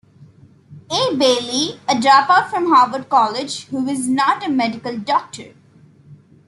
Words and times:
A. 0.89 1.13
Bailey, 1.15 1.79
a 1.87 1.93
dropout 1.93 2.49
from 2.49 2.69
Harvard 2.73 3.07
College, 3.07 3.65
who 3.67 3.83
was 3.85 4.07
not 4.07 4.43
a 4.43 4.49
medical 4.49 4.97
doctor. 4.97 5.53